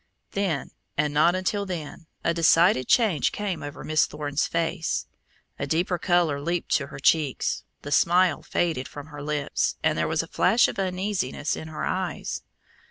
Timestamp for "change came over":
2.87-3.83